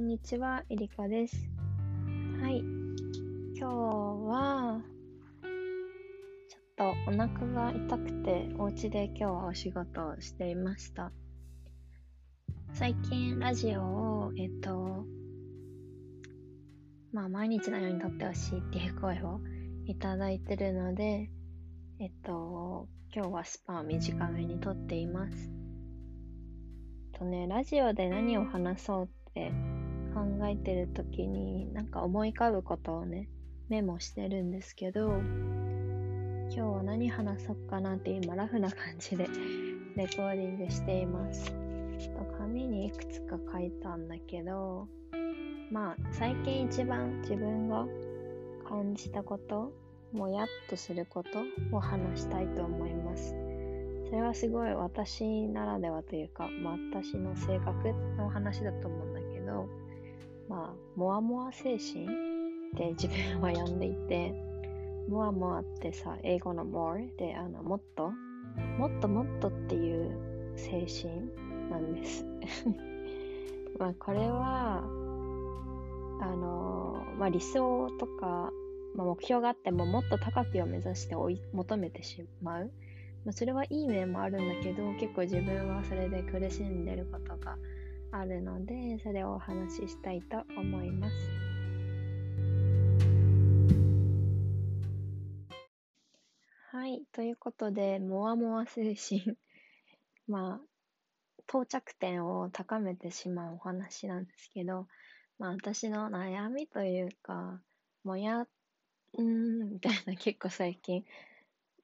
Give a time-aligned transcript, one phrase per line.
[0.00, 1.36] んにちは、えりかです。
[2.40, 2.60] はい。
[3.54, 3.74] 今日
[4.30, 4.80] は、
[6.48, 11.12] ちょっとお腹が痛くて、お家で今日はお仕事をしていました。
[12.72, 15.04] 最近、ラジオを、えっと、
[17.12, 19.40] まあ、毎日のように撮ってほしいっていう声を
[19.84, 21.30] いただいてるので、
[21.98, 25.50] えっと、今日はスパン短めに撮っています。
[27.12, 29.52] とね、ラジオで何を話そうって
[30.14, 33.28] 考えてる時になんか思い浮かぶことをね
[33.68, 39.28] メモしてるんですけど今日は何話そうかなって今ラフな感じで
[39.96, 41.54] レコーディングしています。
[42.38, 44.88] 紙にいくつか書いたんだけど
[45.70, 47.86] まあ最近一番自分が
[48.66, 49.72] 感じたこと
[50.12, 51.28] もやっとすること
[51.76, 53.34] を話したいと思います。
[54.06, 59.09] それはすごい私ならではというか、まあ、私の性格の話だと思うん、
[61.00, 62.04] モアモア精神？
[62.04, 64.34] って自分は呼んでいて、
[65.08, 68.12] モアモアってさ、英語の more で、あの、もっと、
[68.76, 70.12] もっともっとっていう
[70.56, 72.26] 精神なんです。
[73.80, 74.84] まあ、これは、
[76.20, 78.52] あの、まあ、理想とか、
[78.94, 82.70] まあ、目標があってももっと高きを目指して追い求めてしまう。
[83.24, 87.56] まあ、それはいい面もあるんだけど結構自分はそれで苦しんでることが
[88.12, 91.50] あるのでそれをお話ししたいと思います。
[96.72, 99.36] はい、ということで、モワモワ精神。
[100.28, 100.66] まあ、
[101.48, 104.86] 到着点を高めてしまうお話なんですけど、
[105.38, 107.60] まあ私の悩みというか、
[108.04, 111.04] もや、うーん、みたいな結構最近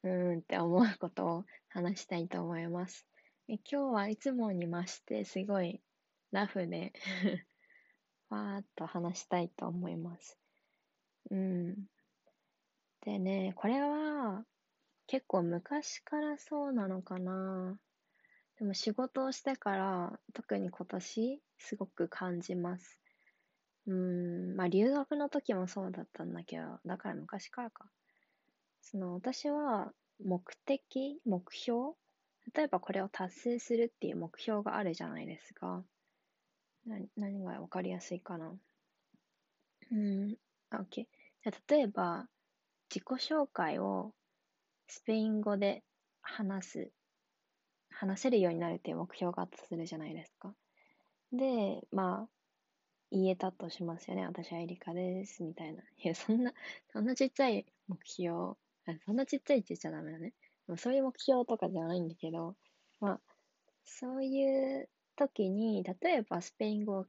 [0.05, 3.09] うーんって思うことを話したいと思います。
[3.49, 5.81] え今日はいつもに増してすごい
[6.33, 6.93] ラフで
[8.29, 10.39] わーっと話したいと思います。
[11.31, 11.75] うん。
[13.03, 14.45] でね、これは
[15.07, 17.79] 結構昔からそうなのかな。
[18.59, 23.01] でも仕事をしてから特に今年すごく感じます。
[23.87, 27.85] うん、まあ留学の時もそうだったんだけど、だから昔からか。
[28.81, 29.93] その私は
[30.25, 31.95] 目的、目標
[32.55, 35.85] 例えばこれを達成するっていう目標があるじゃないですか。
[36.87, 38.55] な何がわかりやすいかな？
[39.91, 40.37] うん、
[40.73, 40.89] OK。
[40.91, 42.29] じゃあ例えば
[42.89, 44.13] 自己紹介を
[44.89, 45.85] スペイン語で
[46.23, 46.93] 話す、
[47.91, 50.55] 話せるようになるっていう目標があったとするじゃないですか。
[51.33, 52.31] で、まあ、
[53.11, 54.27] 言えたとしますよね。
[54.27, 55.83] 私はエリカです、みたいな。
[55.83, 56.53] いや、そんな、
[56.93, 58.55] そんなちっちゃい目標
[59.05, 60.35] そんなちっちゃいって言っちゃダメだね。
[60.77, 62.57] そういう目標とかじゃないんだけど、
[63.01, 63.21] まあ、
[63.85, 67.07] そういう時に、例えばスペイン語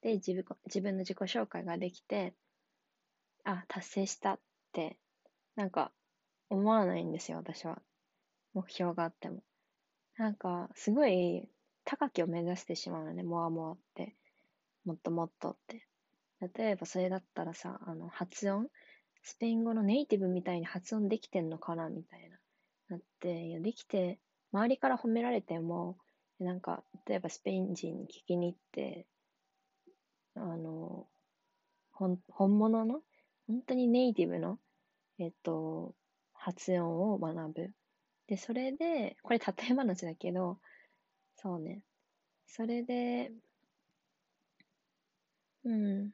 [0.00, 2.34] で自分自分の自己紹介ができて、
[3.44, 4.40] あ、達成したっ
[4.72, 4.98] て、
[5.56, 5.92] なんか
[6.48, 7.82] 思わないんですよ、私は。
[8.54, 9.42] 目標があっても。
[10.16, 11.48] なんか、すごい
[11.84, 14.14] 高きを目指してしまうのね、モアモアって。
[14.84, 15.86] もっともっとって。
[16.54, 18.68] 例えばそれだったらさ、あの、発音？
[19.22, 22.36] スペイン語のネイティブみたいに発音できてんのかなみたいな。
[22.88, 24.18] なって、いや、できて、
[24.52, 25.96] 周りから褒められても、
[26.42, 29.06] なんか、例えばスペイン人に聞きに行って、
[30.34, 31.06] あの、
[31.92, 33.02] 本物の、
[33.46, 34.58] 本当にネイティブの、
[35.18, 35.94] えっと、
[36.34, 37.72] 発音を学ぶ。
[38.28, 40.58] で、それで、これ例え話だけど、
[41.36, 41.82] そうね。
[42.46, 43.32] それで、
[45.64, 46.12] うん。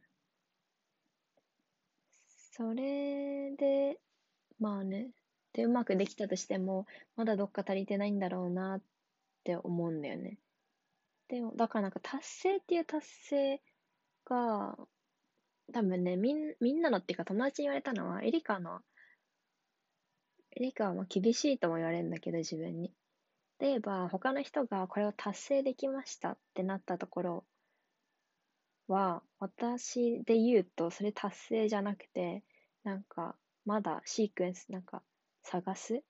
[2.55, 3.99] それで、
[4.61, 5.11] まあね、
[5.55, 6.87] で、うまくできたとしても、
[7.17, 8.83] まだどっか足りてないんだろうなっ
[9.49, 10.39] って思うんだよね。
[11.29, 13.63] でも、だからなんか達成っていう達成
[14.27, 14.77] が、
[15.73, 18.81] 多分ね、みんみんなのっていうか友達に言われたのは、エリカの、
[20.57, 22.93] エリカはまあ厳しいとも言われるんだけど、自分に。
[23.59, 27.45] 例えば、他の人がこれを達成できましたってなったところ
[28.87, 32.45] は、私で言うと、それ達成じゃなくて、
[32.85, 33.35] なんか、
[33.65, 35.03] まだシークエンス、なんか、
[35.43, 36.03] 探す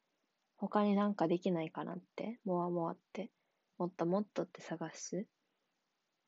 [0.58, 3.31] 他になんかできないかなって、もわもわって、
[3.78, 5.26] もっともっとって探す。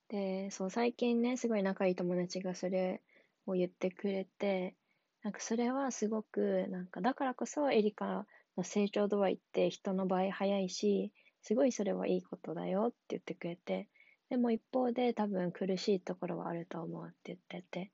[0.09, 3.03] で、そう、最近ね、すごい仲いい友達がそれ
[3.47, 4.75] を言ってくれて、
[5.23, 11.13] なんかそれはすごく、なんか、だからこそエリカの成長度合いって人の場合早いし、
[11.43, 13.89] すごいそれはいいことだよって言ってくれて、
[14.29, 17.93] でも一方で多分苦しいところはあると思うって言ってて、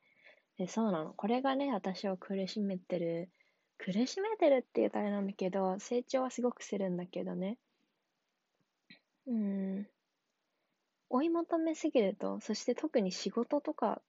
[0.59, 1.13] で、そうなの。
[1.15, 3.31] これがね、私を苦しめてる、
[3.79, 7.59] 苦しめてるって言うとあれなんだけど、成長はすごくするんだけどね。
[9.27, 9.87] うん。
[11.09, 14.01] 追い求めすぎると、そして特に仕事とか、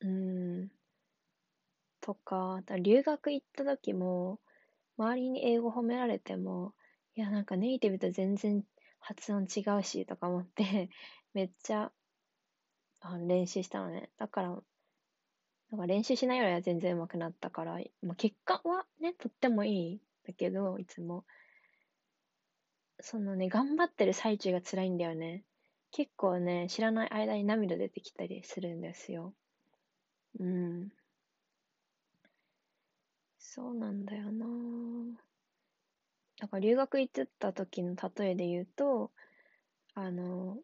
[0.00, 0.70] うん、
[2.00, 4.40] とか、留学行った時も、
[4.96, 6.74] 周りに英語褒められても、
[7.14, 8.64] いや、なんかネイティブと全然
[8.98, 10.90] 発音違うし、とか思って
[11.34, 11.92] めっちゃ
[13.00, 14.10] あ練習したのね。
[14.18, 14.62] だから、
[15.70, 21.24] なんか練習しないよりは全然上手くなったから、まあ、結果はね、とってもいいんだけど、いつも。
[23.00, 25.44] そのね、頑張ってる最中が辛いんだよね。
[25.90, 29.34] 結構ね、知らない間に涙出てきたりするんですよ。
[30.38, 30.90] うん。
[33.38, 34.46] そうなんだよな
[36.40, 39.12] だから留学行ってた時の例えで言うと、
[39.94, 40.62] あの、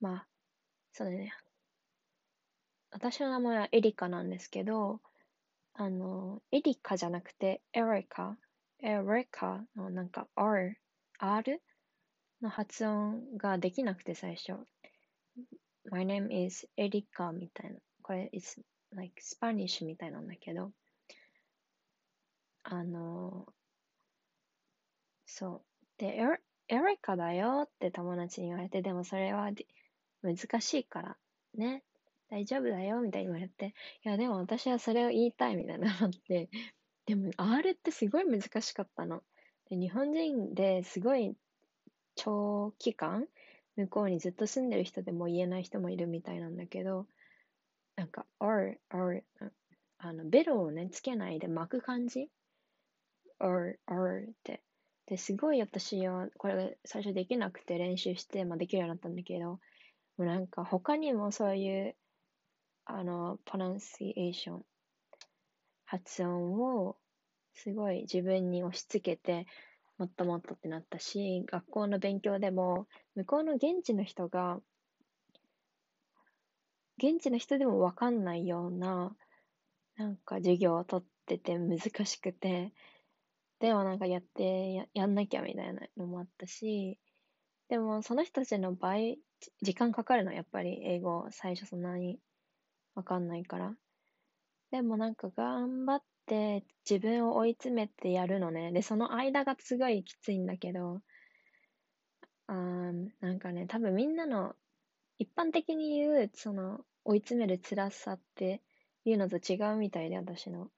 [0.00, 0.28] まあ、
[0.92, 1.32] そうだね。
[2.92, 5.00] 私の名前はエリカなんですけど、
[5.74, 8.36] あの、エリカじゃなくて、エリカ、
[8.80, 10.78] エリカのなんか R、
[11.18, 11.62] R
[12.42, 14.52] の発音ができなくて最初。
[15.90, 17.78] My name is エリカみたいな。
[18.02, 18.60] これ、it's
[18.94, 20.70] like Spanish みたいなんだけど、
[22.64, 23.46] あの、
[25.24, 25.98] そう。
[25.98, 26.20] で、
[26.68, 29.50] エリカだよって友達に言われて、でもそれは
[30.22, 31.16] 難しいから、
[31.54, 31.82] ね、
[32.32, 36.48] 大丈夫だよ、みたいに言われて、いや、でも私はそれを言いたい、みたいなのって、
[37.04, 39.22] でも R ってすごい難しかったの。
[39.68, 41.36] で日本人ですごい
[42.14, 43.28] 長期間、
[43.76, 47.06] 向こうにずっと住んでる人でも言えない人もいるみたいなんだけど、
[47.96, 49.24] なんか R、R、
[49.98, 52.30] あの、ベロをね、つけないで巻く感じ
[53.40, 54.62] ?R、R って。
[55.04, 59.60] で、すごい私はこれ最初できなくて練習して、まあ、できるようになったんだけど、も
[60.16, 61.94] うなんか他にもそういう、
[62.84, 64.64] あの、プロンシエーション、
[65.84, 66.96] 発音を
[67.54, 69.46] すごい自分に押し付けて、
[69.98, 74.60] もっともっとってなったし、学校の勉強でも、向こうの現地の人が、
[76.98, 79.14] 現地の人でもわかんないような、
[79.96, 82.72] なんか授業を取ってて難しくて、
[83.60, 86.98] でもなんかやってや、やんなきゃみたいなのもあったし、
[87.68, 89.16] でもその人たちの場合、
[89.62, 92.18] 時間かかるの、やっぱり英語、最初そんなに。
[92.94, 93.74] わかんないから。
[94.70, 98.72] でもなんか頑張って自分を追い詰めてやるのね。
[98.72, 101.00] で、その間がすごいきついんだけど、
[102.46, 102.54] あ
[103.20, 104.54] なんかね、多分みんなの
[105.18, 108.62] 一般的に言う、その追い詰める辛さって
[109.04, 110.68] いうのと違うみたいで、私の。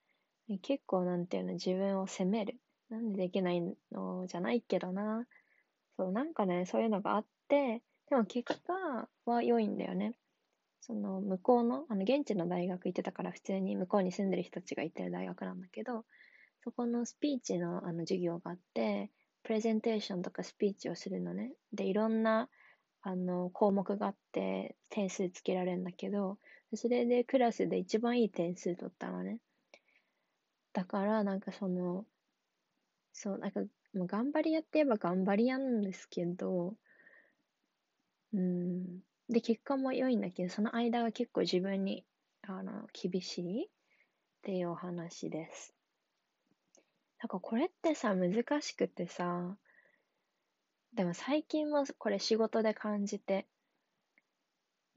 [0.61, 2.59] 結構なんていうの、自分を責める。
[2.89, 5.25] なんでできないのじゃないけどな。
[5.97, 10.13] そう、なんかね、そういうのがあって、でも結果は良いんだよね。
[10.85, 16.05] その向こうの、あの現地の大学行ってたから普通に向こうに住んでる人たちが行ってる大学なんだけど、
[16.63, 19.11] そこのスピーチのあの授業があって、
[19.43, 21.53] プレゼンテーションとかスピーチをするのね。
[21.73, 22.49] で、いろんな
[23.01, 26.37] あの項目があって点数つけられるんだけど、
[26.75, 29.39] それでクラスで一番いい点数取ったのね。
[30.73, 32.05] だからなんかその、
[33.13, 33.61] そう、なんか
[33.95, 36.75] もう頑張り屋って言えば頑張り屋なんですけど、
[38.33, 39.01] うん。
[39.29, 42.03] で、結果も良いんだけど、その間は結構自分に、
[42.41, 43.69] あの、厳しいっ
[44.43, 45.75] ていうお話です。
[47.21, 49.57] なんかこれってさ、難しくてさ、
[50.95, 53.45] でも最近もこれ仕事で感じて、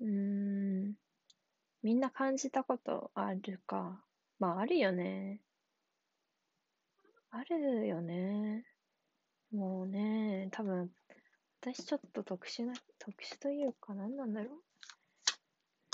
[0.01, 0.95] うーん、
[1.83, 4.05] みんな感じたことあるか。
[4.39, 5.41] まああるよね。
[7.31, 8.65] あるよね。
[9.53, 10.91] もうね、多分
[11.61, 14.51] 私ちょっと特殊な、特殊というか何なんだろ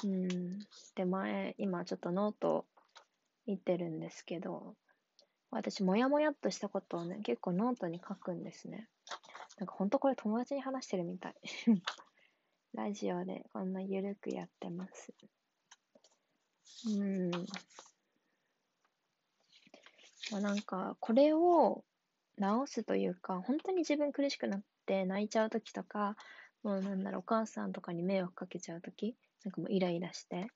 [0.05, 0.07] う？
[0.07, 0.59] うん。
[0.95, 2.67] で、前、今ちょっとノート
[3.47, 4.77] 見てるんですけど、
[5.51, 8.89] 私、もやもやっとしたことをね、結構ノートに書くんですね。
[9.59, 11.35] なんかほんとこれ友達に話してるみたい。
[12.75, 15.13] ラジオでこんなゆるくやってます。
[16.89, 17.31] うん。
[17.31, 17.39] ま
[20.39, 21.85] あ、なんか、これを
[22.37, 26.15] 直すというか、本当に自分苦しくなっって泣いちゃう時とか、
[26.63, 30.47] もうなんだろう、お母さんとかに迷惑かけちゃう時、なんかもうイライラして、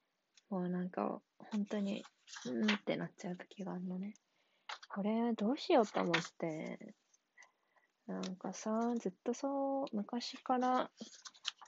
[0.50, 1.20] もうなんか
[1.50, 2.04] 本当に、
[2.46, 4.12] うんってなっちゃう時があるのね。
[4.90, 6.94] これどうしようと思って、
[8.06, 10.90] なんかさ、ずっとそう、昔から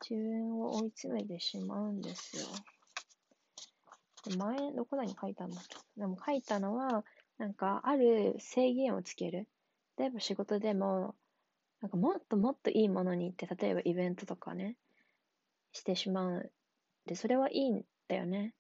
[0.03, 2.47] 自分を追い詰めてしまうんですよ。
[4.37, 5.79] 前、どこだに書いたんだっけ？
[5.97, 7.05] でも書いたのは、
[7.39, 9.49] なんか、ある制限をつける。
[9.97, 11.15] 例えば仕事でも、
[11.81, 14.77] なんかもっともっといいものに行って、例えばイベントとかね、
[15.73, 16.53] してしまう。
[17.07, 18.55] で、それはいいんだよね。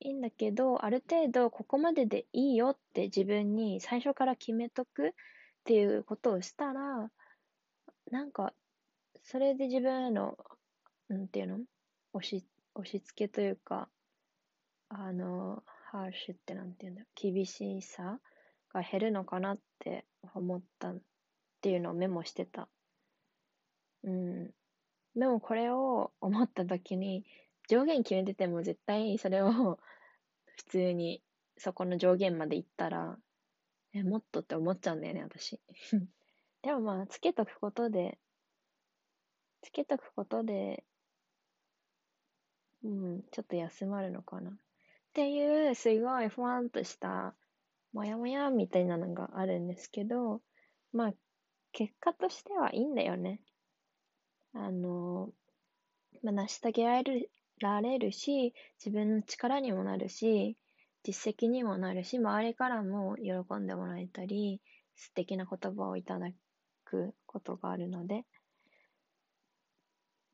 [0.00, 5.12] いいんだけど、ある程度ここまででいいよって自分に最初から決めとくっ
[5.64, 7.10] ていうことをしたら、
[8.10, 8.52] なんか
[9.22, 10.36] それで自分への、
[11.08, 11.58] なんていうの？
[12.14, 13.88] 押し、押し付けというか、
[14.88, 18.18] あの、ハーシュってなんていうんだろ厳しさ
[18.72, 21.00] が減るのかなって思ったっ
[21.60, 22.68] ていうのをメモしてた。
[24.04, 24.50] うん。
[25.14, 27.24] でもこれを思った時に、
[27.68, 29.78] 上限決めてても絶対それを
[30.56, 31.22] 普通に
[31.56, 33.18] そこの上限まで行ったら、
[33.94, 35.60] え、もっとって思っちゃうんだよね、私。
[36.62, 38.18] でもまあ、つけとくことで、
[39.60, 40.84] つけとくことで、
[42.82, 44.50] うん、ちょっと休まるのかな。
[44.50, 44.54] っ
[45.12, 47.36] ていう、すごいふわんとした、
[47.92, 50.40] もやもやみたいなのがあるんですけど、
[50.92, 51.14] まあ、
[51.72, 53.40] 結果としてはいいんだよね。
[54.54, 55.30] あの、
[56.22, 57.30] まあ、成し遂げられる
[57.60, 60.56] られるし、自分の力にもなるし、
[61.04, 64.60] 実績にもなるし、周りからも喜んでもらえたり、
[64.96, 66.28] 素敵な言葉をいただ
[66.84, 68.24] くことがあるので、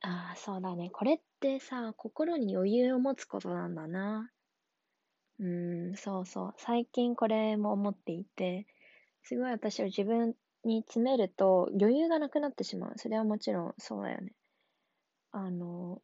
[0.01, 0.91] ああ、そうだね。
[0.91, 4.31] これってさ、心に余裕を持つことなんだな。
[5.41, 5.47] う
[5.93, 6.55] ん、そうそう。
[6.59, 8.67] 最近これも思っていて、
[9.23, 12.93] すごい私は自分に詰めると余裕がなくなってしまう。
[12.97, 14.33] それはもちろんそうだよね。
[15.33, 16.03] あの、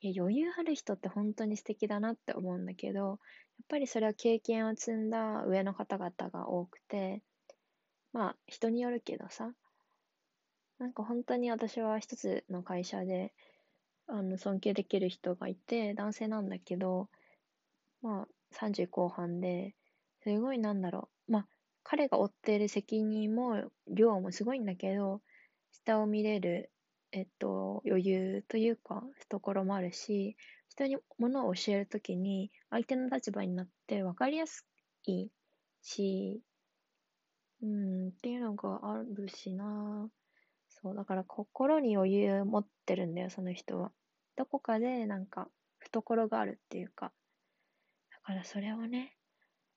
[0.00, 3.18] いや余裕ある人って本当に素敵だなって思うんだけど、やっ
[3.68, 7.22] ぱりそれは経験を積んだ上の方々が多くて、
[8.12, 9.54] まあ人によるけどさ、
[10.78, 13.32] なんか本当に私は一つの会社で、
[14.06, 17.08] あの、尊敬できる人がいて、男性なんだけど、
[18.02, 19.74] まあ、30後半で、
[20.22, 21.32] すごいなんだろう。
[21.32, 21.48] まあ、
[21.82, 25.22] 彼が負っている責任も、量もすごいんだけど、
[25.72, 26.70] 下を見れる、
[27.12, 30.36] えっと、余裕というか、ところもあるし、
[30.68, 34.66] 人に物を教えるときに、相手の立場になって分かりやす
[35.06, 35.30] い
[35.82, 36.42] し、
[37.62, 40.10] うん、っていうのがあるしな。
[40.68, 43.92] そう、だから心に余裕持ってるんだよ、その人は。
[44.36, 47.12] どこかでなんか、懐があるっていうか。
[48.22, 49.16] だからそれをね、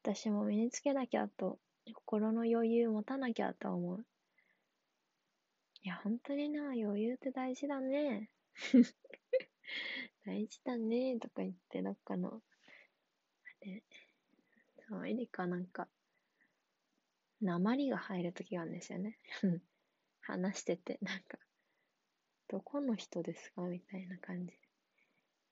[0.04, 1.58] 私も身につけなきゃと
[1.94, 4.06] 心の余裕持たなきゃと思う。
[5.84, 8.30] いや、本当にな、余裕って大事だね。
[10.26, 13.84] 大事だね、とか言って、どっかの、あれ、
[14.90, 15.88] そう、エリカなんか、
[17.42, 19.18] 鉛が入るときがあるんですよね。
[20.22, 21.38] 話してて、なんか、
[22.48, 23.64] どこの人ですか？
[23.64, 24.54] みたいな感じ。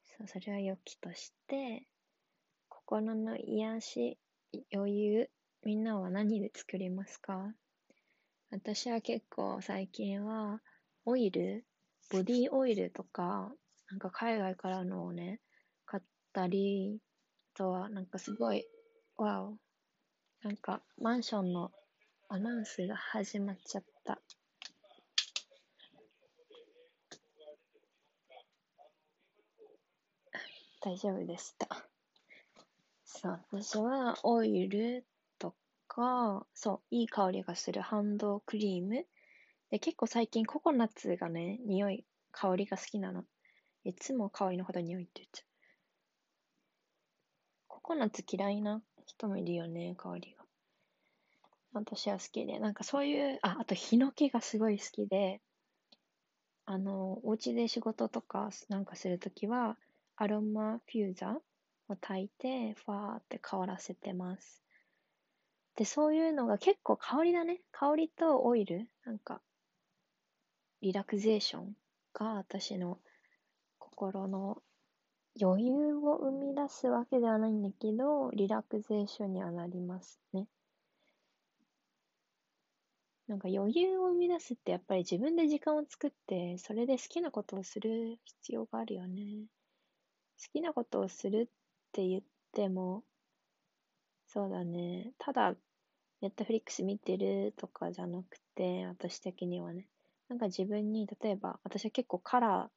[0.05, 1.88] そう、それは良きとして、
[2.93, 4.19] 心の癒し、
[4.71, 5.29] 余裕、
[5.65, 7.51] みんなは何で作りますか？
[8.51, 10.62] 私は結構最近は
[11.03, 11.65] オイル、
[12.12, 13.51] ボディオイルとか、
[13.89, 15.39] なんか海外からのをね、
[15.88, 17.00] 買ったり、
[17.55, 18.67] あとはなんかすごい、
[19.17, 19.57] わお、
[20.43, 21.71] なんかマンションの
[22.29, 24.19] アナウンスが始まっちゃった。
[30.81, 31.88] 大丈夫でした。
[33.15, 35.05] そう、私はオイル
[35.38, 35.55] と
[35.88, 39.05] か、そう、いい香りがするハンドクリーム。
[39.70, 43.24] で、結構最近ココナッツがね、匂い、香りが好きなの。
[43.84, 45.46] いつも香りのほど匂いって言っちゃう。
[47.67, 50.43] ココナッツ嫌いな人もいるよね、香りが。
[51.72, 55.39] 私は好きで、なんかそういう、あ、あとヒノキがすごい好きで、
[56.65, 59.77] あの、お家で仕事とかなんかするときは、
[60.15, 61.52] アロマフューザー
[61.93, 64.63] を炊いて、ファーって香らせてます。
[65.75, 67.62] で、そういうのが結構香りだね。
[67.71, 69.41] 香りとオイル、なんか、
[70.81, 71.75] リラクゼーション
[72.13, 73.00] が私の
[73.79, 74.62] 心の
[75.41, 80.47] 余裕を生み出すわけではないんだけど、リラクゼーションにはなりますね。
[83.27, 89.47] なんか余裕を生み出すってやっぱり自分で時間を作って、それで好きなことをする必要があるよね。
[90.38, 91.50] 好きなことをする
[91.93, 92.21] って言っ
[92.53, 93.03] ても、
[94.25, 95.13] そうだね。
[95.19, 95.53] ただ、
[96.21, 99.88] ネットフリックス見てるとかじゃなくて、私的にはね。
[100.27, 102.69] なんか自分に、例えば、私は結構カラー、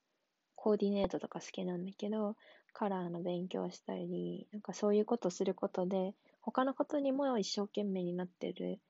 [0.54, 2.36] コーディネートとか好きなんだけど、
[2.74, 8.80] カラーの勉強したり、なんかそういうことすることで、他のことにも一生懸命になってる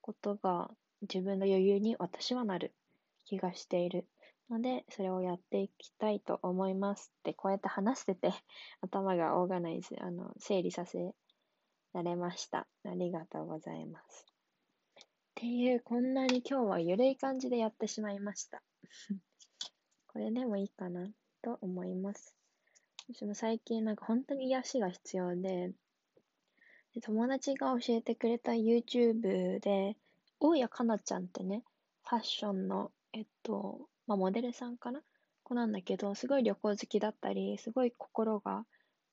[0.00, 2.74] ことが、自分の余裕に私はなる
[3.26, 4.08] 気がしている
[4.50, 8.32] ので、それをやっていきたいと思いますって、こうやって話してて、
[8.80, 11.14] 頭がオーガナイズ、あの、整理させ
[11.92, 12.66] られました。
[12.84, 14.26] ありがとうございます。
[15.00, 18.62] っていう、こんなに今日はゆるい感じでやってしまいました。
[20.06, 21.08] これでもいいかな
[21.42, 22.34] と思います。
[23.10, 25.72] 私も最近なんか本当に癒しが必要で、
[26.94, 29.96] で友達が教えてくれた YouTube で、
[30.40, 31.64] 大谷かなちゃんってね、
[32.04, 35.02] ファッションの、えっと、まあ、モデルさんかな？
[35.44, 38.64] 子なんだけど、すごい旅行好きだったり、すごい心が、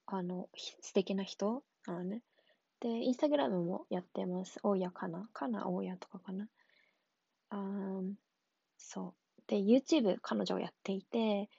[0.07, 0.47] あの、
[0.81, 1.63] 素敵な人？
[1.85, 2.21] なのね。
[2.79, 4.57] で、インスタグラムもやってます。
[4.63, 5.29] 大家かな？
[5.33, 5.67] かな？
[5.67, 6.47] 大家とかかな？
[7.49, 8.01] あ
[8.77, 9.41] そう。
[9.47, 11.49] で、YouTube 彼女をやっていて、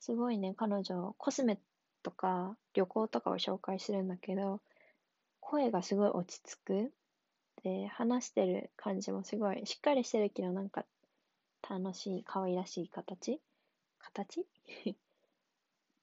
[0.00, 1.60] すごいね、彼女、コスメ
[2.02, 4.60] とか旅行とかを紹介するんだけど、
[5.38, 6.92] 声がすごい落ち着く。
[7.62, 10.84] で、話してる感じもすごいしっかりしてるけど、なんか
[11.68, 13.40] 楽しい、可愛らしい形？
[13.98, 14.46] 形？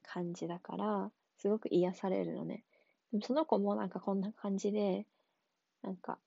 [0.04, 2.64] 感じだから、すごく癒されるのね。
[3.12, 5.06] でもその子もなんかこんな感じで、
[5.82, 6.20] なんか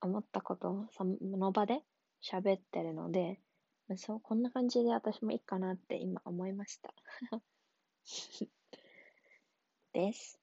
[0.00, 1.82] 思ったことをその場で
[2.22, 3.40] 喋ってるので、
[3.96, 6.92] そう、こんな感じで私もいいかなって今思いました。
[9.92, 10.38] です。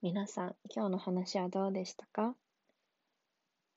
[0.00, 2.36] 皆さん、今日の話はどうでしたか？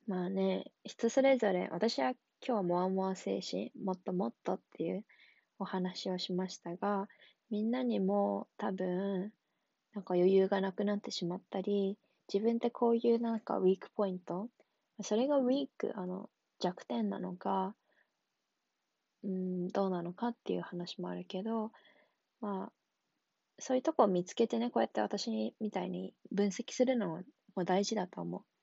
[0.07, 2.13] まあね、人それぞれ、私は
[2.45, 5.05] 今日はもわもわ精神、もっともっとっていう
[5.59, 7.07] お話をしましたが、
[7.49, 9.31] みんなにも多分、
[9.93, 11.97] なんか余裕がなくなってしまったり、
[12.31, 14.49] 自分ってこういうなんかウィークポイント、
[15.01, 16.29] それがウィーク、あの、
[16.59, 17.75] 弱点なのか、
[19.23, 21.71] うん、どうなのかっていう話もあるけど、
[22.41, 22.71] まあ、
[23.59, 27.23] そういうとこを見つけてね、こうやって私みたいに分析するの
[27.55, 28.56] も大事だと思う。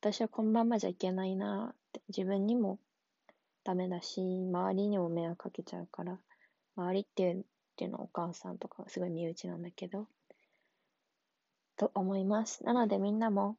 [0.00, 2.78] 私はこのままじゃいけないなって、自分にも
[3.64, 6.18] ダメだし、周りにも迷惑かけちゃうから、
[6.76, 7.42] 周りっていうっ
[7.76, 10.06] ていうのはお母さんとかすごい身内なんだけど、
[11.76, 12.64] と思います。
[12.64, 13.56] なのでみんなも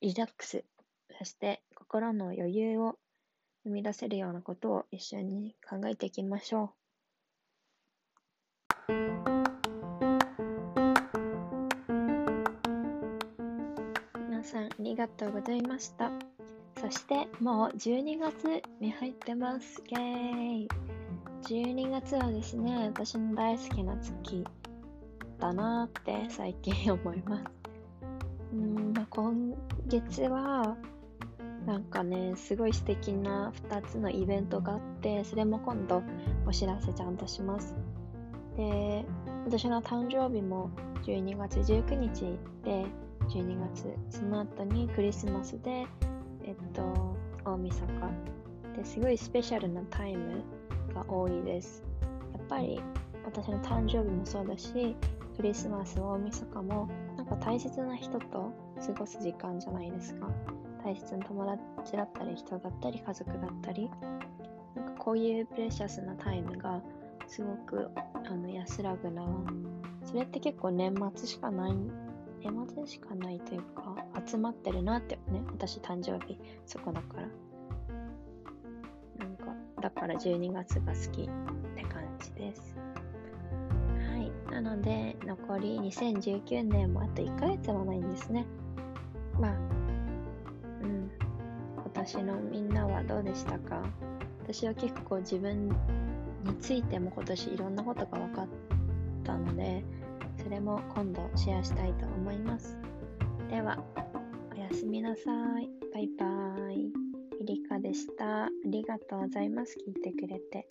[0.00, 0.64] リラックス、
[1.18, 2.96] そして心の余裕を
[3.64, 6.72] 生み出せるようなことを一緒に考えていきましょ
[8.88, 9.31] う。
[14.72, 16.10] ありがとうございました。
[16.80, 19.82] そしてもう12月に入ってます。
[19.88, 20.68] イェーイ
[21.42, 24.44] !12 月はですね、私の大好きな月
[25.38, 27.44] だなって最近思います。
[28.54, 29.54] うん、まあ、今
[29.88, 30.76] 月は
[31.66, 36.02] なんかね、すごい素敵な2つのイベントがあって、それも今度
[36.46, 37.74] お知らせちゃんとします。
[38.56, 39.04] で、
[39.44, 40.70] 私の誕生日も
[41.04, 42.86] 12月19日で、
[43.32, 45.86] 12月、その後にクリスマスで、
[46.44, 48.76] えっと、大晦日。
[48.76, 50.42] ですごいスペシャルなタイム
[50.94, 51.82] が多いです。
[52.32, 52.80] やっぱり
[53.24, 54.94] 私の誕生日もそうだし、
[55.36, 58.52] クリスマス、大晦日もなんか大切な人と
[58.86, 60.28] 過ごす時間じゃないですか。
[60.84, 63.88] 大切な友達だったり人だったり家族だったり
[64.74, 66.82] なんかこういうプレシャスなタイムが
[67.28, 69.24] すごくあの安らぐな
[70.04, 71.76] それって結構年末しかない
[72.42, 77.28] 年末しかないというか集まってるなってね私誕生日そこだから。
[79.18, 79.46] なんか
[79.80, 81.24] だから12月が好きっ
[81.76, 82.76] て感じです。
[84.10, 84.32] はい。
[84.52, 88.46] なので残り2019年もあと1ヶ月もないんですね。
[89.38, 89.52] まあ
[90.82, 91.10] うん。
[91.84, 93.82] 私のみんなはどうでしたか？
[94.42, 95.74] 私は結構自分に
[96.60, 98.48] ついても今年いろんなことが分かっ
[99.22, 99.84] たので
[100.42, 102.76] それも今度シェアしたいと思います。
[103.50, 103.82] では
[104.52, 105.68] おやすみなさい。
[105.92, 106.26] バイバ
[106.72, 106.92] イ。
[107.40, 108.44] エリカでした。
[108.44, 109.76] ありがとうございます。
[109.86, 110.66] 聞いてくれて。